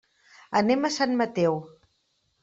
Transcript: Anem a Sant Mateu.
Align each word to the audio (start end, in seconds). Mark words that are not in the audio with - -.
Anem 0.61 0.87
a 0.87 0.91
Sant 0.95 1.13
Mateu. 1.19 1.59